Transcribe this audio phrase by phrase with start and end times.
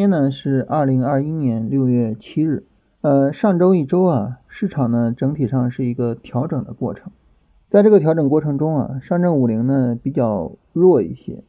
[0.00, 2.64] 今天呢是二零二一年六月七日，
[3.02, 7.12] 呃，上周一周啊，市场呢整体上是一个调整的过程，
[7.68, 11.44] 在这个调整过程中啊，上证五零呢比较弱一些，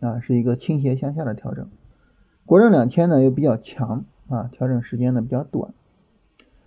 [0.00, 1.68] 啊，是一个倾斜向下的调整，
[2.44, 5.72] 国证两千呢又比较强，啊，调整时间呢比较短，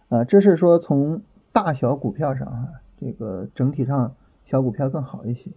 [0.08, 1.22] 啊，这是说从
[1.52, 4.16] 大小股票上啊，这个整体上
[4.46, 5.52] 小股票更好一些。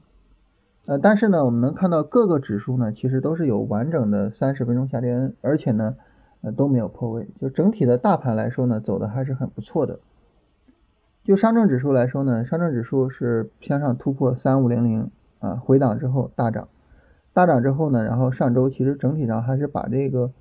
[0.89, 5.97] 呃，但是呢，我们能看到各个指数呢，其实都是有完整的三十分钟下跌，而且呢，
[6.41, 10.01] 呃都没有破位，就整体的大盘来说呢，走的还是很不错的。
[11.25, 16.69] 就上证指数来说呢，上证指数是向上突破三五零零啊，回档之后大涨，
[17.35, 20.33] 大涨之后呢，然后上周其实整体上还是把这个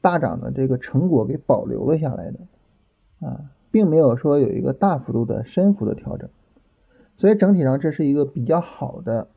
[0.00, 2.38] 大涨的这个成果给保留了下来的
[3.20, 6.30] 啊，并没有说有一个大幅度的深幅的调整，
[7.18, 9.28] 所以整体上这是一个比较好的。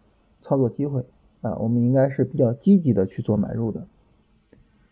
[0.44, 1.06] 操作机会
[1.42, 3.88] 啊，我们应该是比较积极的去做买入的。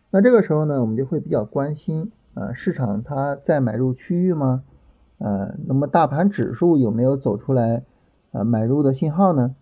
[0.09, 4.63] 那这个时候呢，我们就会比较关心啊，市场它在买入区域吗？
[5.19, 7.83] 呃，那么大盘指数有没有走出来
[8.31, 9.55] 啊买入的信号呢？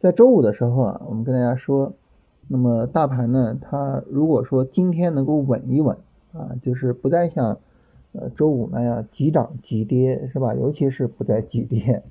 [0.00, 1.92] 在周五的时候啊，我们跟大家说，
[2.48, 5.96] 那么大盘呢，它如果说今天能够稳一稳
[6.32, 7.58] 啊，就是不再像
[8.12, 10.54] 呃周五那样急涨急跌是吧？
[10.54, 12.02] 尤其是不再急跌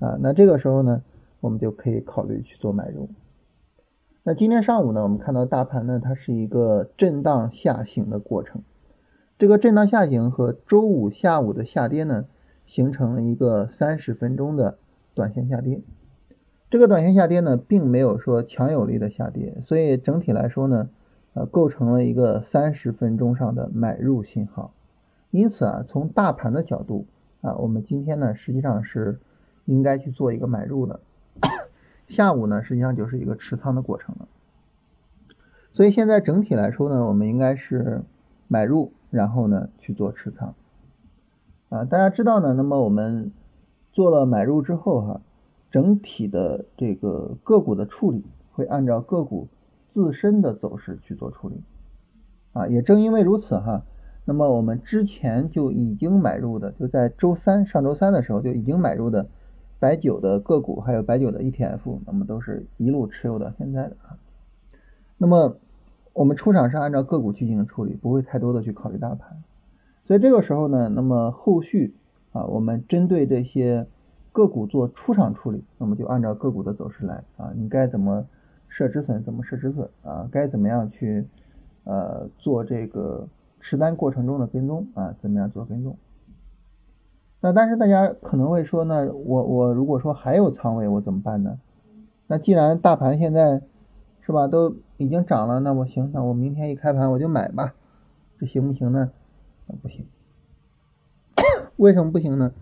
[0.00, 1.02] 啊，那这个时候呢？
[1.42, 3.10] 我们就可以考虑去做买入。
[4.22, 8.62] 那今天上午呢，我们看到大盘呢，它是一个震荡下行的过程。
[9.36, 12.26] 这个震荡下行和周五下午的下跌呢，
[12.64, 14.78] 形成了一个三十分钟的
[15.14, 15.80] 短线下跌。
[16.70, 20.88] 这个短线下跌呢，并没有说强有力的下跌，所以整体来说呢，
[21.34, 24.72] 呃，构成了一个三十分钟上的买入信号。
[25.32, 27.06] 因此啊，从大盘的角度
[27.40, 29.18] 啊，我们今天呢，实际上是
[29.64, 31.00] 应该去做一个买入的。
[32.12, 34.28] 下午呢，实际上就是一个持仓的过程了。
[35.72, 38.02] 所以现在整体来说呢，我们应该是
[38.48, 40.54] 买入，然后呢去做持仓。
[41.70, 43.32] 啊，大家知道呢，那么我们
[43.92, 45.20] 做了买入之后哈，
[45.70, 49.48] 整体的这个个股的处理会按照个股
[49.88, 51.62] 自身的走势去做处理。
[52.52, 53.84] 啊，也正因为如此哈，
[54.26, 59.28] 那么我们之前就已经买入的，就在周三上周三的时候就已经买入的。
[59.82, 64.16] 白酒的个股还有白酒的 ETF，那么都是一路持有到现在的啊。
[65.18, 65.56] 那么
[66.12, 69.42] 我们出场是按照个股去进行处理，不会太多的去考虑大盘。
[70.06, 71.96] 所以这个时候呢，那么后续
[72.30, 73.84] 啊，我们针对这些
[74.30, 78.24] 个股做出场处理，那么就按照个股的走势来啊，你该怎么
[78.68, 81.26] 设止损怎么设止损啊，该怎么样去
[81.82, 83.26] 呃做这个
[83.58, 85.96] 持单过程中的跟踪啊，怎么样做跟踪。
[87.44, 91.58] 那但是大家可能会说呢，我我如果说还有仓位，我怎么办呢？
[92.28, 93.60] 那既然大盘现在
[94.20, 97.74] 是吧都已经涨了，那我行，那我明天一开盘我就买吧，
[98.38, 99.10] 这行不行呢？
[99.82, 100.06] 不行，
[101.76, 102.52] 为什么不行呢？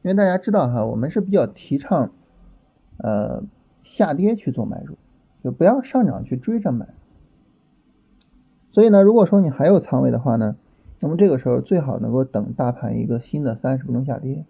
[0.00, 2.10] 因为大家知道哈，我们是比较提倡
[2.96, 3.42] 呃
[3.84, 4.96] 下跌去做买入，
[5.44, 6.88] 就不要上涨去追着买。
[8.72, 10.56] 所以呢，如果说你还有仓位的话呢？
[11.02, 14.44] 那么这个时候最好能够等大盘一个新的三十分钟下跌，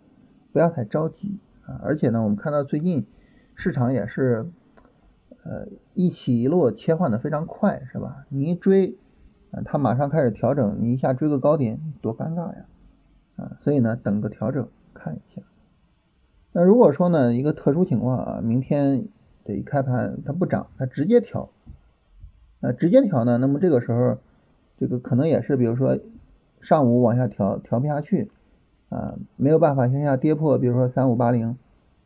[0.53, 1.79] 不要太着急啊！
[1.81, 3.07] 而且呢，我们看到最近
[3.55, 4.51] 市场也是
[5.45, 8.27] 呃一起一落切换的非常快，是吧？
[8.31, 8.97] 你一追，
[9.53, 12.65] 啊，它马上开始调整，你一下追个高点，多尴尬呀！
[13.37, 15.43] 啊，所以呢，等个调整看一下。
[16.51, 19.07] 那如果说呢，一个特殊情况啊，明天
[19.45, 21.49] 这一开盘它不涨，它直接调，
[22.61, 24.19] 呃，直接调呢，那么这个时候
[24.81, 25.97] 这个可能也是比如说。
[26.61, 28.31] 上午往下调，调不下去，
[28.91, 31.57] 啊，没有办法向下跌破，比如说三五八零，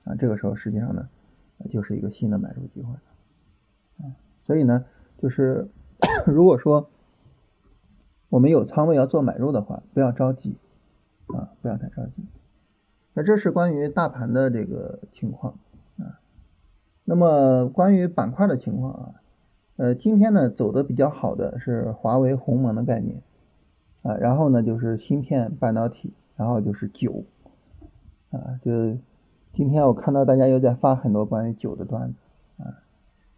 [0.04, 1.08] 啊，这个时候实际上呢，
[1.70, 2.94] 就是一个新的买入机会，
[4.04, 4.14] 啊，
[4.46, 4.84] 所以呢，
[5.18, 5.68] 就是
[6.26, 6.88] 如果说
[8.28, 10.56] 我们有仓位要做买入的话，不要着急，
[11.26, 12.24] 啊，不要太着急。
[13.12, 15.54] 那这是关于大盘的这个情况，
[15.98, 16.20] 啊，
[17.04, 19.14] 那么关于板块的情况啊，
[19.76, 23.20] 呃，今天呢走的比较好的是华为鸿蒙的概念。
[24.04, 27.24] 啊，然后呢就是芯片半导体，然后就是酒，
[28.30, 28.98] 啊，就
[29.54, 32.84] 今天我看到大家又在发很多关于酒的段子，啊，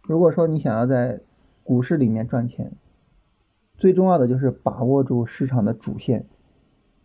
[0.01, 1.21] 如果说你想要在
[1.63, 2.73] 股市里面赚钱，
[3.77, 6.25] 最重要的就是把握住市场的主线，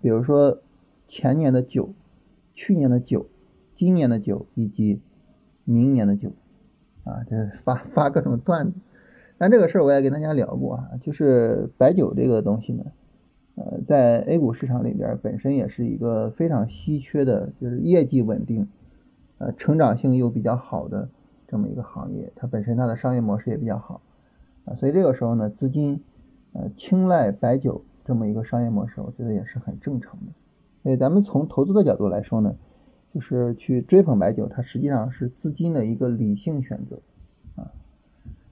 [0.01, 0.59] 比如说
[1.07, 1.95] 前年的酒、
[2.55, 3.29] 去年的酒、
[3.77, 5.01] 今年的酒以及
[5.65, 6.33] 明年的酒，
[7.05, 8.81] 啊，就是发发各种段子，
[9.39, 12.87] 但这个事儿我也跟大家聊过啊，就是白酒这个东西呢。
[13.55, 18.67] 呃，在 A 股市场里边，本身也是一个非常稀缺的，就是业绩稳定，
[19.37, 21.11] 呃，成长性又比较好的
[21.47, 22.33] 这么一个行业。
[22.35, 24.01] 它本身它的商业模式也比较好，
[24.65, 26.03] 啊，所以这个时候呢，资金
[26.55, 30.33] 呃青睐白酒这么一个商业模式，我觉得也是很正常的。
[30.83, 32.57] 所以咱们从投资的角度来说呢，
[33.13, 37.01] 就是去追捧白酒，它实际上是资金的一个理性选择
[37.57, 37.71] 啊。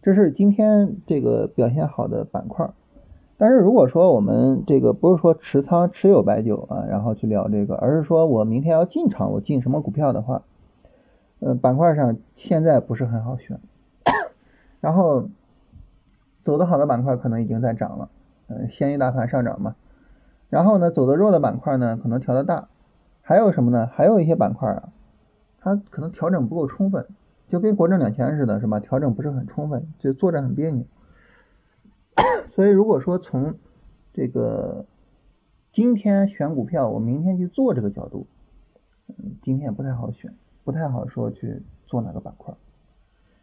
[0.02, 2.70] 这是今天这个表现好的板块。
[3.40, 10.42] 但是如果说我们这个不是说持仓持有白酒啊，然后去聊这个，而是说我明天要进场，我进什么股票的话，
[11.38, 13.58] 呃，板块上现在不是很好选。
[14.82, 15.30] 然后
[16.44, 18.10] 走的好的板块可能已经在涨了，
[18.48, 19.74] 嗯，先于大盘上涨嘛。
[20.50, 22.68] 然后呢，走的弱的板块呢，可能调的大。
[23.22, 23.88] 还有什么呢？
[23.90, 24.90] 还有一些板块啊，
[25.60, 27.06] 它可能调整不够充分，
[27.48, 28.80] 就跟国证两千似的，是吧？
[28.80, 30.84] 调整不是很充分，就坐着很别扭。
[32.54, 33.54] 所以，如果说从
[34.12, 34.86] 这个
[35.72, 38.26] 今天选股票，我明天去做这个角度，
[39.08, 40.34] 嗯，今天也不太好选，
[40.64, 42.54] 不太好说去做哪个板块。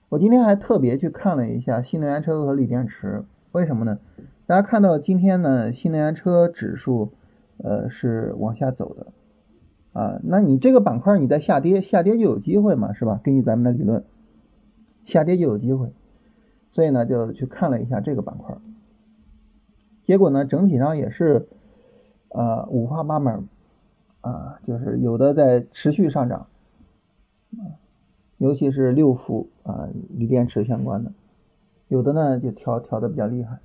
[0.10, 4.00] 我今天还特别去看了一下新能源车和锂电池，为什么呢？
[4.46, 7.12] 大家看到今天呢，新能源车指数
[7.58, 9.08] 呃是往下走的
[9.92, 13.20] 啊，那你这个板块你在下跌，下跌就有机会嘛，是吧？
[13.24, 14.06] 根据咱们的理论，
[15.06, 15.92] 下跌就有机会，
[16.78, 18.56] 所以呢就去看了一下这个板块。
[20.06, 21.48] 结果呢，整体上也是，
[22.30, 23.48] 呃，五花八门，
[24.22, 26.46] 啊，就是有的在持续上涨，
[27.58, 27.82] 啊，
[28.38, 31.12] 尤其是六伏啊，锂电池相关的，
[31.88, 33.58] 有的呢就调调的比较厉害，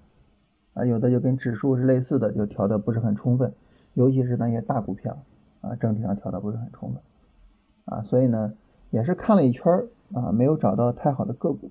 [0.72, 3.52] 啊，有的就跟指数是类似的，就调的不是很充分，
[3.92, 5.18] 尤其是那些大股票，
[5.60, 7.02] 啊，整体上调的不是很充分，
[7.84, 8.54] 啊，所以呢，
[8.88, 11.70] 也是看了一圈儿，啊，没有找到太好的个股。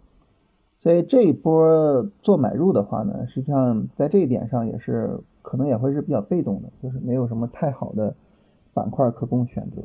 [0.82, 8.16] 所以这一波做买入的话呢，实际上在这一点上也是可能也会是比较被动的，就是没有什么太好的
[8.74, 9.84] 板块可供选择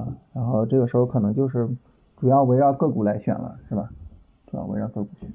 [0.00, 0.16] 啊。
[0.32, 1.68] 然后这个时候可能就是
[2.16, 3.90] 主要围绕个股来选了，是吧？
[4.46, 5.30] 主要围绕个股选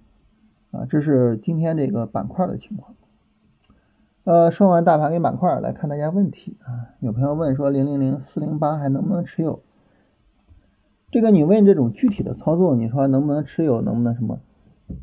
[0.71, 0.87] 啊。
[0.89, 2.95] 这是今天这个板块的情况。
[4.23, 6.97] 呃，说完大盘跟板块，来看大家问题啊。
[6.99, 9.59] 有朋友问说零零零四零八还能不能持有？
[11.11, 14.39] 这个你问这种具体的操作，你说能不能持有，能不能什么？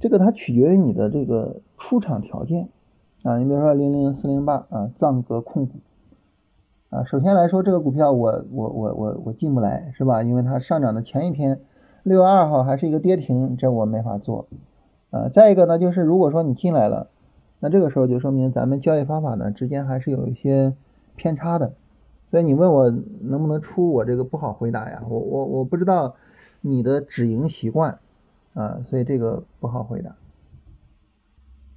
[0.00, 2.69] 这个它取决于你的这个出场条件
[3.23, 5.75] 啊，你比如说零零四零八啊，藏格控股
[6.90, 10.23] 啊，首先来说这个股票我我我我我进不来是吧？
[10.23, 11.61] 因为它上涨的前一天
[12.02, 14.46] 六月二号还是一个跌停，这我没法做
[15.11, 15.29] 啊。
[15.29, 17.08] 再一个呢，就是如果说你进来了，
[17.61, 20.75] 那这个时候就说明咱们交易方法呢之间还是有一些
[21.17, 21.75] 偏差的，
[22.31, 26.14] 所以你问我能不能出，我这个不好回答呀，我我我不知道
[26.61, 27.99] 你的止盈习惯。
[28.54, 30.16] 啊，所以这个不好回答。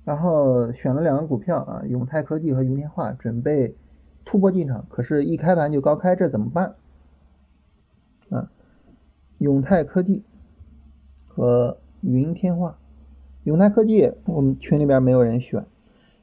[0.04, 3.76] 然后选了两个股票啊，永泰科技和云天化，准备
[4.24, 6.76] 突破进场，可是一开盘就高开，这怎么办？
[8.30, 8.52] 啊，
[9.40, 10.24] 永泰科技
[11.26, 12.78] 和云天化，
[13.46, 15.66] 永泰科技我们群里边没有人选，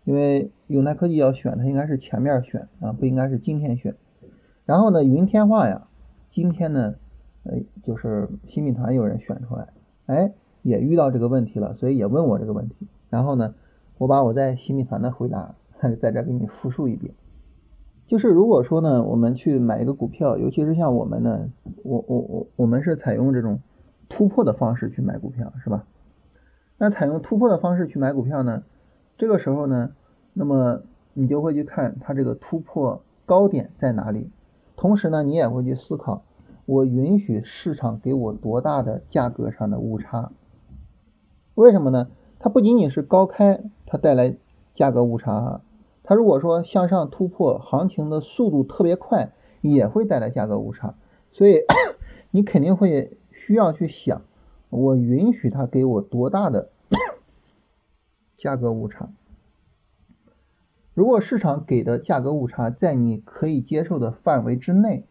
[0.04, 3.96] 因为永泰科技要选，它应该是前面选啊，不应该是今天选。
[4.64, 5.88] 然后呢，云天化呀，
[6.30, 6.94] 今天呢，
[7.42, 9.66] 呃，就是新品团有人选出来，
[10.06, 10.32] 哎。
[10.62, 12.88] 也遇到这个问题了，所以也问我这个问题。
[13.10, 13.54] 然后呢，
[13.98, 15.54] 我把我在新米团的回答
[16.00, 17.14] 在这给你复述一遍。
[18.06, 21.48] 就是如果说呢，我们去买一个股票，尤其是像我们呢，
[21.82, 23.60] 我我我我们是采用这种
[24.08, 25.86] 突破的方式去买股票，是吧？
[26.78, 28.64] 那采用突破的方式去买股票呢，
[29.16, 29.92] 这个时候呢，
[30.34, 30.82] 那么
[31.14, 34.30] 你就会去看它这个突破高点在哪里，
[34.76, 36.22] 同时呢，你也会去思考，
[36.66, 40.32] 我允许市场给我多大的价格上的误差。
[41.54, 42.08] 为什么呢？
[42.38, 44.36] 它不仅仅是高开，它带来
[44.74, 45.60] 价格误差，
[46.02, 50.94] 它如果说向上突破，行情的速度特别快，也会带来价格误差。
[51.30, 51.60] 所以
[52.32, 54.22] 你肯定会需要去想，
[54.70, 56.70] 我允许它给我多大的
[58.38, 59.10] 价格误差？
[60.94, 65.04] 如果市场给的价格误差在你可以接受的范围之内，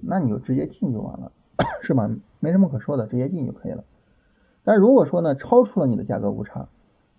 [0.00, 1.32] 那你就直接进就完了，
[1.82, 2.10] 是吧？
[2.40, 3.84] 没什么可说的，直接进就可以了。
[4.62, 6.68] 但如果说呢，超出了你的价格误差，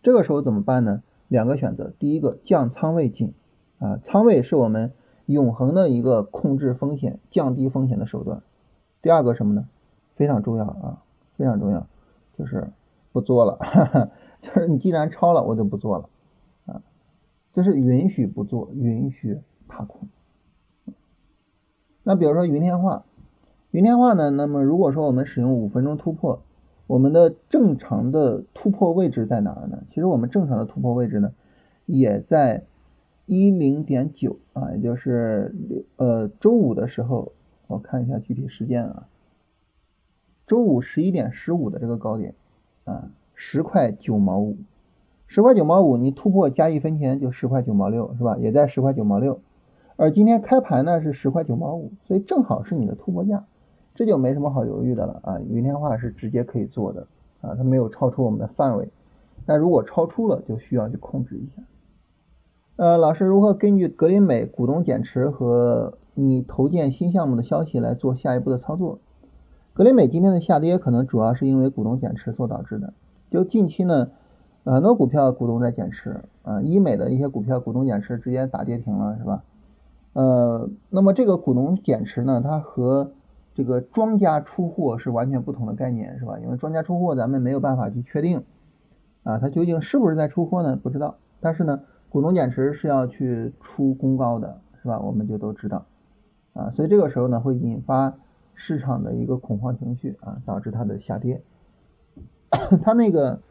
[0.03, 1.01] 这个时候怎么办呢？
[1.27, 3.33] 两个选择，第一个降仓位进，
[3.79, 4.91] 啊，仓位是我们
[5.25, 8.41] 永恒的一个控制风险、降低风险的手段。
[9.01, 9.67] 第二个什么呢？
[10.15, 11.01] 非常重要啊，
[11.37, 11.87] 非常重要，
[12.37, 12.69] 就是
[13.11, 14.09] 不做了，哈哈，
[14.41, 16.09] 就是你既然超了，我就不做了，
[16.65, 16.81] 啊，
[17.53, 20.09] 就是允许不做，允许踏空。
[22.03, 23.05] 那比如说云天化，
[23.71, 26.41] 云天化呢，那么如果说我们使用五分钟突破。
[26.91, 29.83] 我们的正常的突破位置在哪儿呢？
[29.91, 31.31] 其实我们正常的突破位置呢，
[31.85, 32.65] 也在
[33.25, 35.55] 一零点九啊，也就是
[35.95, 37.31] 呃周五的时候，
[37.67, 39.07] 我看一下具体时间啊，
[40.45, 42.35] 周五十一点十五的这个高点
[42.83, 44.57] 啊，十块九毛五，
[45.27, 48.35] 十块九毛五，你突破加一分钱就十块九毛六，是吧？
[48.37, 49.39] 也在十块九毛六。
[49.95, 53.45] 而今天开盘呢是十块九毛五，所以正好是你的突破价，
[53.93, 55.39] 这就没什么好犹豫的了啊。
[55.39, 57.07] 云天化是直接可以做的
[57.41, 58.89] 啊，它没有超出我们的范围。
[59.45, 61.63] 但如果超出了，就需要去控制一下。
[62.77, 68.99] 呃，老师如何根据格林美股东减持和你投建新项目的消息来做下一步的操作？
[69.73, 72.93] 格林美今天的下跌可能主要是因为股东减持所导致的。
[73.29, 74.09] 就近期呢，
[74.65, 79.43] 很多股票股东在减持啊，医美的一些股票股东减持直接打跌停了，是吧？
[80.13, 83.11] 呃，那么这个股东减持呢，它和
[83.61, 86.39] 这个庄家出货是完全不同的概念，是吧？
[86.39, 88.41] 因为庄家出货咱们没有办法去确定
[89.21, 90.75] 啊，它究竟是不是在出货呢？
[90.81, 91.17] 不知道。
[91.41, 94.99] 但是呢，股东减持是要去出公告的，是吧？
[94.99, 95.85] 我们就都知道
[96.53, 98.15] 啊，所以这个时候呢，会引发
[98.55, 101.43] 市场的一个恐慌情绪啊，导致它的下跌。
[102.81, 103.41] 他那个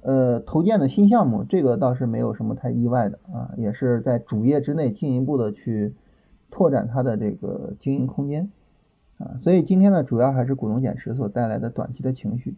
[0.00, 5.94] 呃投建的新项目，这个倒是没有什么太意外的啊，也是在主业之内进一步的去
[6.50, 8.50] 拓展它的这个经营空间
[9.42, 12.56] 所以今天呢，主要还是股东减持所带来的短期的情绪。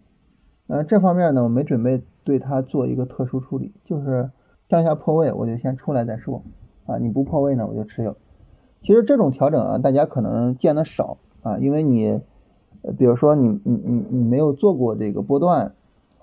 [0.66, 4.30] 呃，这方面呢，我没准备对它做一个特殊处理，就是
[4.68, 6.42] 向下破位，我就先出来再说
[6.86, 8.16] 啊，你不破位呢，我就持有。
[8.82, 12.20] 其实这种调整啊，大家可能见的少啊，因为你
[12.98, 15.72] 比如说你你你你没有做过这个波段。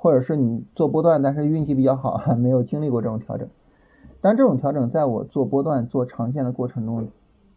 [0.03, 3.47] 或者是你做波段，但是运气比较好， 没有经历过这种调整。
[4.19, 7.09] 但这种调整在我做波段、做长线的过程中，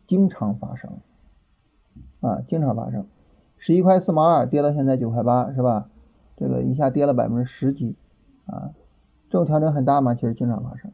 [0.06, 0.90] 经常发生
[2.20, 3.06] 啊，经常发生。
[3.58, 5.88] 十一块四毛二跌到现在九块八，是吧？
[6.36, 7.96] 这个一下跌了百分之十几
[8.46, 8.72] 啊，
[9.30, 10.14] 这种调整很大吗？
[10.14, 10.90] 其实经常发生。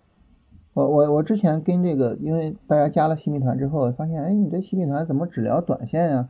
[0.72, 6.28] 我我我之前跟这个，因为大家加了新米团之后，发现，哎，你这新米团怎么只聊短线呀？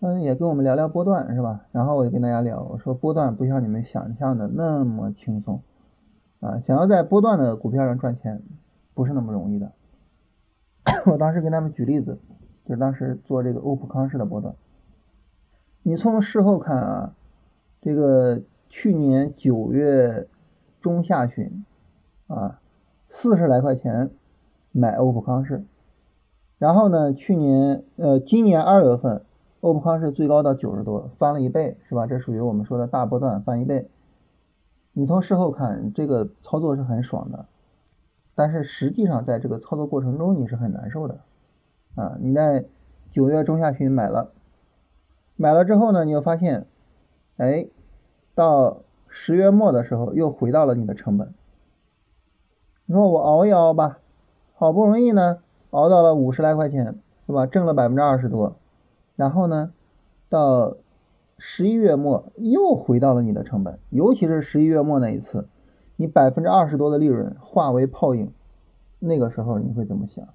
[0.00, 1.62] 嗯，也跟我们聊聊波段是吧？
[1.72, 5.62] 然后我就跟大家聊，我说波段不像你们想象的那么轻松
[6.40, 8.42] 啊，想要在波段的股票上赚钱
[8.92, 9.72] 不是那么容易的。
[11.10, 12.18] 我当时跟他们举例子，
[12.64, 14.54] 就当时做这个欧普康视的波段，
[15.82, 17.14] 你从事后看啊，
[17.80, 20.28] 这个去年九月
[20.80, 21.64] 中下旬
[22.26, 22.60] 啊，
[23.10, 24.10] 四十来块钱
[24.72, 25.64] 买欧普康视，
[26.58, 29.24] 然后呢，去年呃今年二月份。
[29.60, 32.06] 欧普康是最高到九十多，翻了一倍，是吧？
[32.06, 33.88] 这属于我们说的大波段翻一倍。
[34.92, 37.46] 你从事后看，这个操作是很爽的，
[38.34, 41.20] 但是实际上在这个操作过程中你是很难受的
[41.94, 42.16] 啊！
[42.20, 42.64] 你在
[43.12, 44.32] 九月中下旬买了，
[45.36, 46.66] 买了之后呢，你又发现，
[47.36, 47.68] 哎，
[48.34, 51.32] 到十月末的时候又回到了你的成本。
[52.86, 53.98] 你说我熬一熬吧，
[54.54, 55.38] 好不容易呢
[55.70, 57.46] 熬到了五十来块钱，是吧？
[57.46, 58.56] 挣了百分之二十多。
[59.14, 59.72] 然后呢，
[60.28, 60.76] 到
[61.38, 65.46] 十一月末又回到了你的成本，尤其是十一月末那一次，
[65.96, 68.32] 你百分之二十多的利润化为泡影，
[68.98, 70.26] 那个时候你会怎么想？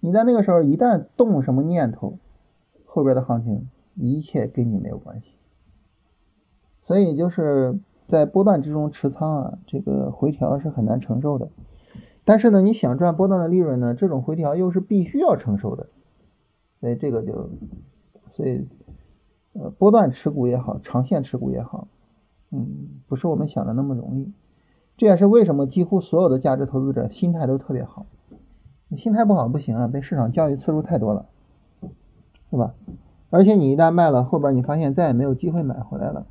[0.00, 2.18] 你在那个时候一旦动什么念头，
[2.86, 5.28] 后边的行情一切跟你没有关系。
[6.82, 7.78] 所以就是
[8.08, 11.50] 在波段之中持仓啊，这个回调是很难承受的。
[12.24, 15.88] 但是呢，你想赚波段的利润呢，这种回调又是必须要承受的。
[16.80, 17.50] 所以这个就，
[18.34, 18.66] 所以，
[19.52, 21.88] 呃，波段持股也好，长线持股也好，
[22.50, 24.32] 嗯，不是我们想的那么容易。
[24.96, 28.06] 这也是为什么几乎所有的价值投资者心态都特别好。
[28.90, 31.26] 你心态不好不行啊，被市场教育次数太多了，
[32.50, 32.74] 是吧？
[33.30, 36.26] 而且你一旦卖了，后边你发现再也没有机会买回来了。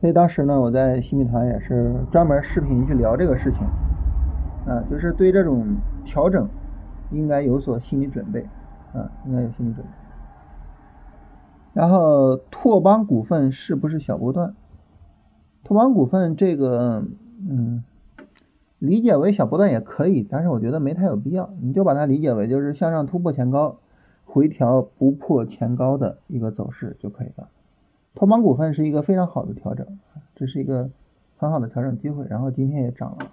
[0.00, 3.60] 所以当时呢，我在新米团也是专门视频去聊这个事情，
[4.66, 5.64] 啊，就是对这种
[6.04, 6.48] 调整
[7.12, 8.46] 应该有所心理准备。
[8.92, 9.92] 啊，应该有心理准备。
[11.74, 14.54] 然后拓邦股份是不是小波段？
[15.62, 17.04] 拓邦股份这个，
[17.46, 17.84] 嗯，
[18.78, 21.50] 理解为小波段也可以，但是我觉得没太有必要。
[21.60, 23.78] 你就把它理解为就是向上突破前高，
[24.24, 27.48] 回调不破前高的一个走势就可以了。
[28.14, 29.86] 拓邦股份是一个非常好的调整，
[30.34, 30.90] 这是一个
[31.36, 32.26] 很好的调整机会。
[32.28, 33.30] 然后今天也涨了。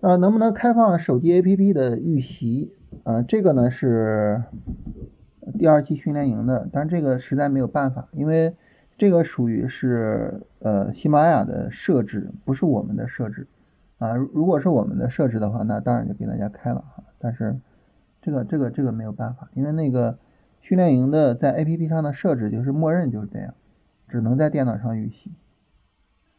[0.00, 2.72] 呃，能不能开放手机 APP 的预习？
[3.04, 4.42] 呃，这个呢是
[5.58, 8.54] 第二期训练营的，但这个实在没有办法，因为
[8.98, 13.46] 这个属于是呃喜马拉雅的设置，不是我们的设置
[13.98, 14.14] 啊。
[14.14, 17.04] 如果是我们的设置的话，那当然就给大家开了哈。
[17.18, 17.58] 但是
[18.22, 20.18] 这个这个这个没有办法，因为那个
[20.60, 23.54] 训练营的在 APP 上的设置就是默认就是这样，
[24.08, 25.32] 只能在电脑上预习。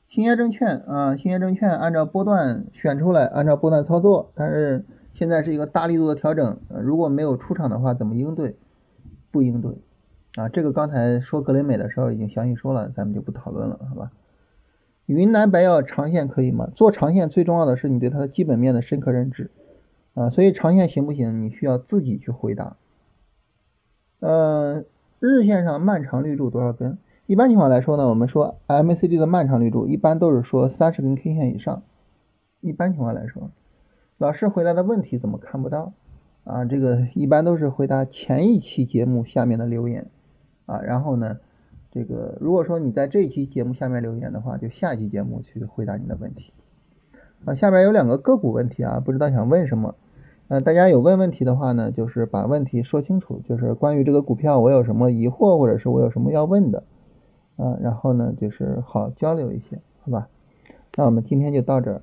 [0.10, 4.32] 兴业证券啊，兴业证券按照波段选出来，按照波段操作。
[4.36, 8.56] 但是现在是一个大力度的调整，如果没有出场的话，怎么应对？
[9.30, 9.78] 不应对
[10.36, 10.48] 啊？
[10.48, 14.12] 这个刚才说格雷美的时候已经详细说了，咱们就不讨论了，好吧？
[15.08, 16.70] 云南白药长线可以吗？
[16.76, 19.50] 做长线最重要的是你对它的基本面的深刻认知
[20.14, 21.42] 啊，所以长线行不行？
[21.42, 22.76] 你需要自己去回答。
[24.20, 24.86] 嗯，
[25.20, 26.98] 日线上漫长绿柱多少根？
[27.26, 31.84] 一般情况来说呢，我们说 MACD 的漫长绿柱一般都是说三十根 K 线以上。
[32.60, 33.52] 一般情况来说，
[34.18, 35.94] 老师回答的问题怎么看不到
[36.44, 36.66] 啊？
[36.66, 40.08] 这个一般都是回答前一期节目下面的留言
[40.66, 41.40] 啊，然后呢，
[41.92, 46.54] 这个如果说你在这一期节目下面留言的话，就下一期节目去回答你的问题。
[47.46, 49.96] 啊，下面有两个个股问题啊，不知道想问什么？
[50.48, 56.84] 呃，大家有问问题的话呢，就是把问题说清楚，就是关于这个股票我有什么疑惑，或者是我有什么要问的。
[57.58, 60.28] 啊，然后呢，就是好交流一些，好吧？
[60.96, 62.02] 那我们今天就到这儿。